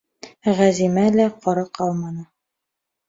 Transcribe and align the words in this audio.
Ғәзимә 0.59 1.03
лә 1.17 1.27
ҡоро 1.45 1.67
ҡалманы. 1.81 2.25